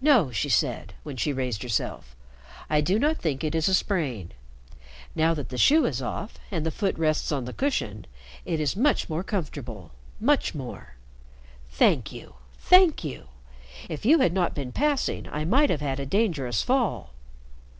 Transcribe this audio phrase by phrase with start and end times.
[0.00, 2.16] "No," she said, when she raised herself,
[2.68, 4.32] "I do not think it is a sprain.
[5.14, 8.08] Now that the shoe is off and the foot rests on the cushion,
[8.44, 10.96] it is much more comfortable, much more.
[11.70, 13.28] Thank you, thank you.
[13.88, 17.10] If you had not been passing I might have had a dangerous fall."